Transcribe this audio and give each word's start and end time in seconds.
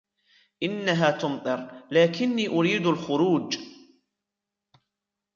إنها 0.63 1.11
تمطر، 1.11 1.83
لكني 1.91 2.47
أريد 2.47 2.85
الخروج. 2.85 3.57